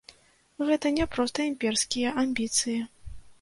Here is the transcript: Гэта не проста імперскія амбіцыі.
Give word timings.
Гэта 0.69 0.91
не 0.95 1.05
проста 1.17 1.45
імперскія 1.51 2.15
амбіцыі. 2.23 2.81